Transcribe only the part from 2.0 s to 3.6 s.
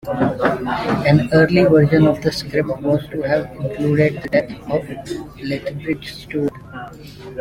of the script was to have